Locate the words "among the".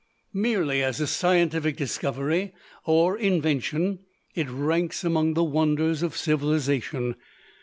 5.03-5.43